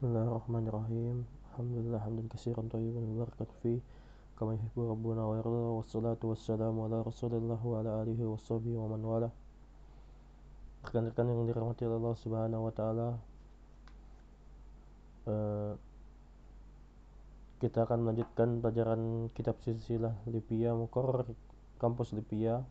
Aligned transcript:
Bismillahirrahmanirrahim. 0.00 1.28
Alhamdulillah 1.52 2.00
hamdan 2.00 2.24
katsiran 2.32 2.72
tayyiban 2.72 3.04
mubarakan 3.04 3.44
fi 3.60 3.84
kama 4.32 4.56
yuhibbu 4.56 4.96
rabbuna 4.96 5.28
wa 5.28 5.36
yarda. 5.36 5.60
wa 5.60 5.84
Wassalatu 5.84 6.32
wassalamu 6.32 6.88
ala 6.88 7.04
Rasulillah 7.04 7.60
wa 7.60 7.84
ala 7.84 8.00
alihi 8.00 8.24
wa 8.24 8.40
sahbihi 8.40 8.80
wa 8.80 8.88
man 8.88 9.04
wala. 9.04 9.28
Rekan-rekan 10.88 11.28
yang 11.28 11.44
dirahmati 11.44 11.84
Allah 11.84 12.16
Subhanahu 12.16 12.64
wa 12.64 12.72
taala. 12.72 13.08
Uh, 15.28 15.76
kita 17.60 17.84
akan 17.84 18.00
melanjutkan 18.00 18.64
pelajaran 18.64 19.28
kitab 19.36 19.60
silsilah 19.60 20.16
Lipia 20.32 20.72
Mukor 20.72 21.28
kampus 21.76 22.16
Lipia 22.16 22.64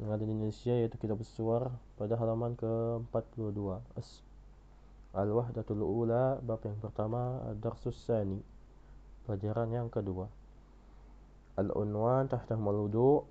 yang 0.00 0.08
ada 0.08 0.24
di 0.24 0.32
Indonesia 0.32 0.72
yaitu 0.72 0.96
kitab 0.96 1.20
Suar 1.20 1.68
pada 2.00 2.16
halaman 2.16 2.56
ke-42. 2.56 3.60
Al-Wahdatul 5.10 5.82
Ula 5.82 6.38
bab 6.38 6.62
yang 6.62 6.78
pertama 6.78 7.42
Darsus 7.58 7.98
Sani. 8.06 8.38
Pelajaran 9.26 9.74
yang 9.74 9.90
kedua. 9.90 10.30
Al-Unwan 11.58 12.30
tahta 12.30 12.54
maludu 12.54 13.26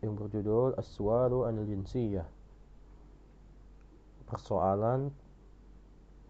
yang 0.00 0.14
berjudul 0.14 0.78
As-Sualu 0.78 1.50
Anil 1.50 1.66
Jinsiyah. 1.66 2.28
Persoalan 4.30 5.10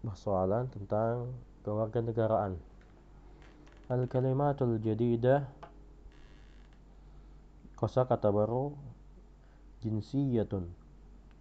persoalan 0.01 0.65
tentang 0.73 1.29
kewarganegaraan. 1.61 2.57
Al-Kalimatul 3.85 4.81
Jadidah 4.81 5.45
kosa 7.77 8.05
kata 8.09 8.33
baru 8.33 8.73
jinsiyatun 9.85 10.69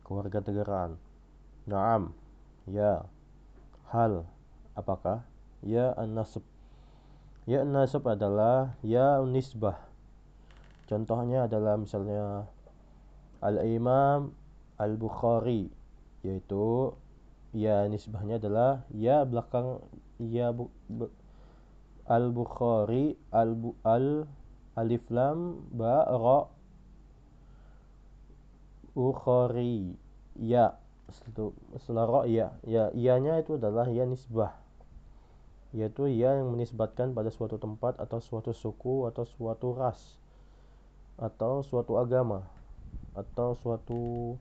kewarganegaraan. 0.05 0.97
Naam 1.65 2.13
ya 2.69 3.05
hal. 3.91 4.27
Apakah? 4.79 5.27
Ya 5.61 5.93
an-nasab. 5.99 6.43
Ya 7.45 7.67
an-nasab 7.67 8.07
adalah 8.07 8.79
ya 8.81 9.21
nisbah. 9.27 9.77
Contohnya 10.87 11.47
adalah 11.47 11.79
misalnya 11.79 12.51
al-imam 13.41 14.35
al-bukhari 14.81 15.71
yaitu 16.21 16.93
ya 17.57 17.89
nisbahnya 17.89 18.37
adalah 18.37 18.85
ya 18.93 19.25
belakang 19.25 19.81
ya 20.21 20.53
bu, 20.53 20.69
bu, 20.87 21.09
al-bukhari 22.05 23.17
al, 23.33 23.57
bu, 23.57 23.73
al 23.83 24.29
alif 24.77 25.05
lam 25.09 25.65
ba 25.73 26.05
ra 26.07 26.41
bukhari 28.95 29.97
ya 30.37 30.77
setelah 31.13 32.05
ro 32.07 32.23
ya 32.27 32.55
ya 32.65 32.91
ianya 32.95 33.43
itu 33.43 33.59
adalah 33.59 33.87
ya 33.91 34.07
nisbah. 34.07 34.55
Yaitu 35.71 36.11
ia 36.11 36.35
yang 36.35 36.51
menisbatkan 36.51 37.15
pada 37.15 37.31
suatu 37.31 37.59
tempat 37.59 37.95
atau 38.03 38.19
suatu 38.19 38.51
suku 38.51 39.07
atau 39.07 39.23
suatu 39.23 39.75
ras. 39.75 40.19
Atau 41.15 41.63
suatu 41.63 41.99
agama. 41.99 42.43
Atau 43.15 43.55
suatu 43.55 44.35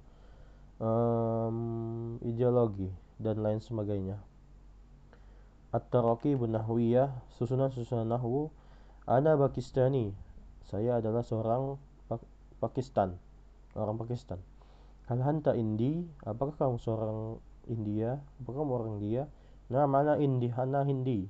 um, 0.82 2.18
ideologi 2.26 2.90
dan 3.22 3.46
lain 3.46 3.62
sebagainya. 3.62 4.18
At-Taraki 5.70 6.34
Nahwiyah 6.34 7.14
susunan-susunan 7.38 8.10
nahwu 8.10 8.50
Ana 9.06 9.38
Pakistani. 9.38 10.18
Saya 10.66 10.98
adalah 10.98 11.22
seorang 11.22 11.78
Pakistan. 12.58 13.22
Orang 13.78 14.02
Pakistan 14.02 14.42
Hal 15.10 15.26
hanta 15.26 15.58
indi? 15.58 16.06
Apakah 16.22 16.54
kamu 16.54 16.78
seorang 16.78 17.42
India? 17.66 18.22
Apakah 18.38 18.62
kamu 18.62 18.74
orang 18.78 18.92
India? 19.02 19.26
Nah, 19.74 19.90
mana 19.90 20.22
indi? 20.22 20.54
Hana 20.54 20.86
Hindi. 20.86 21.26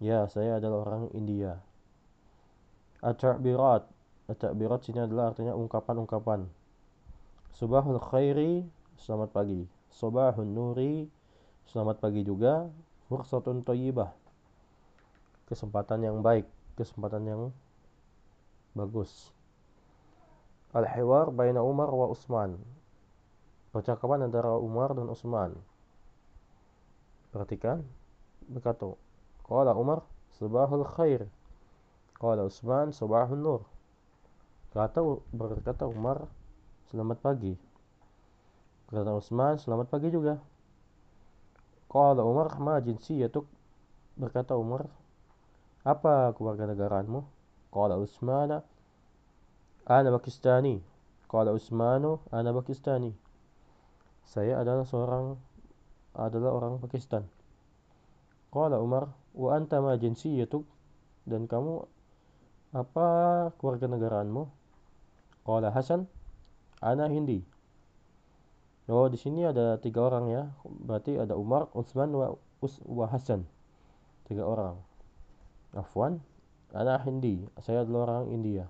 Ya, 0.00 0.24
saya 0.32 0.56
adalah 0.56 0.88
orang 0.88 1.12
India. 1.12 1.60
At-ta'birat. 3.04 3.84
At-ta'birat 4.32 4.88
sini 4.88 5.04
adalah 5.04 5.36
artinya 5.36 5.52
ungkapan-ungkapan. 5.52 6.48
Subahul 7.52 8.00
khairi, 8.00 8.64
selamat 8.96 9.36
pagi. 9.36 9.68
Subahun 9.92 10.48
nuri, 10.48 11.12
selamat 11.68 12.00
pagi 12.00 12.24
juga. 12.24 12.72
Fursatun 13.12 13.68
toyibah. 13.68 14.16
Kesempatan 15.44 16.08
yang 16.08 16.24
baik, 16.24 16.48
kesempatan 16.72 17.20
yang 17.28 17.42
bagus. 18.72 19.28
Al-hiwar 20.72 21.28
baina 21.36 21.60
Umar 21.60 21.92
wa 21.92 22.08
Utsman 22.12 22.77
percakapan 23.78 24.26
antara 24.26 24.58
Umar 24.58 24.90
dan 24.90 25.06
Utsman. 25.06 25.54
Perhatikan 27.30 27.86
berkata, 28.50 28.90
Qala 29.46 29.70
Umar 29.78 30.02
sabahul 30.34 30.82
khair. 30.82 31.30
Qala 32.18 32.42
Utsman 32.42 32.90
sabahun 32.90 33.38
nur. 33.38 33.62
Kata 34.74 34.98
berkata 35.30 35.86
Umar 35.86 36.26
selamat 36.90 37.22
pagi. 37.22 37.54
Kata 38.90 39.14
Utsman 39.14 39.62
selamat 39.62 39.86
pagi 39.86 40.10
juga. 40.10 40.42
Qala 41.86 42.26
Umar 42.26 42.58
ma 42.58 42.82
jinsiyatuk. 42.82 43.46
Berkata 44.18 44.58
Umar, 44.58 44.90
apa 45.86 46.34
keluarga 46.34 46.66
negaraanmu? 46.66 47.22
Qala 47.70 47.94
Utsman 47.94 48.58
ana 49.86 50.08
Pakistani. 50.10 50.82
Qala 51.30 51.54
Utsmanu 51.54 52.18
ana 52.34 52.50
Pakistani 52.50 53.27
saya 54.28 54.60
adalah 54.60 54.84
seorang 54.84 55.40
adalah 56.12 56.52
orang 56.52 56.76
Pakistan. 56.84 57.24
Qala 58.52 58.76
Umar, 58.76 59.08
wa 59.32 59.56
anta 59.56 59.80
ma 59.80 59.96
jinsiyatuk? 59.96 60.68
Dan 61.24 61.48
kamu 61.48 61.84
apa 62.76 63.08
keluarga 63.56 63.88
negaraanmu? 63.88 64.44
Qala 65.48 65.72
Hasan, 65.72 66.04
ana 66.84 67.08
Hindi. 67.08 67.40
Oh, 68.88 69.08
di 69.08 69.20
sini 69.20 69.44
ada 69.44 69.76
tiga 69.80 70.04
orang 70.08 70.32
ya. 70.32 70.42
Berarti 70.64 71.20
ada 71.20 71.36
Umar, 71.36 71.68
Utsman, 71.76 72.08
wa, 72.12 72.36
Us, 72.64 72.80
wa 72.84 73.04
Hasan. 73.08 73.44
Tiga 74.28 74.44
orang. 74.48 74.80
Afwan, 75.76 76.20
ana 76.72 77.00
Hindi. 77.00 77.44
Saya 77.60 77.84
adalah 77.84 78.08
orang 78.08 78.32
India. 78.32 78.64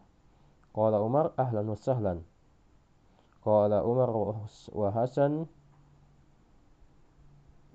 Qala 0.75 0.99
Umar, 1.03 1.35
ahlan 1.39 1.67
wa 1.71 1.79
sahlan. 1.79 2.19
Qala 3.48 3.84
Umar 3.84 4.10
wa 4.72 4.90
Hasan 4.96 5.48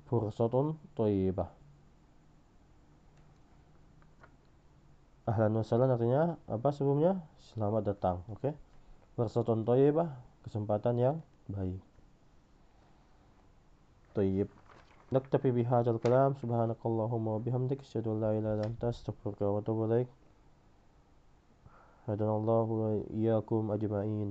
fursatun 0.08 0.80
thayyibah. 0.96 1.52
Ahlan 5.28 5.60
wa 5.60 5.64
sahlan 5.64 5.92
artinya 5.92 6.40
apa 6.48 6.72
sebelumnya? 6.72 7.20
Selamat 7.52 7.92
datang, 7.92 8.24
oke? 8.32 8.40
Okay? 8.40 8.54
Fursatun 9.12 9.68
thayyibah, 9.68 10.08
kesempatan 10.48 10.96
yang 10.96 11.16
baik. 11.52 11.84
Thayyib. 14.16 14.48
نكتفي 15.12 15.50
بهذا 15.50 15.90
الكلام 15.90 16.36
سبحانك 16.36 16.76
اللهم 16.84 17.26
وبحمدك 17.28 17.80
أشهد 17.80 18.08
أن 18.12 18.20
لا 18.20 18.30
إله 18.38 18.60
إلا 18.60 18.64
أنت 18.68 18.84
أستغفرك 18.84 19.40
وأتوب 19.40 19.88
إليك 19.88 20.08
هدنا 22.08 22.36
الله 22.36 22.66
وإياكم 22.80 23.72
أجمعين 23.72 24.30